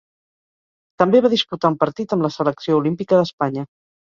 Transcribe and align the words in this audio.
També 1.03 1.21
va 1.27 1.31
disputar 1.35 1.71
un 1.73 1.77
partit 1.85 2.17
amb 2.17 2.27
la 2.27 2.33
selecció 2.39 2.81
olímpica 2.81 3.21
d'Espanya. 3.21 3.69